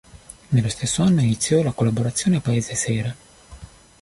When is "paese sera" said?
2.41-3.15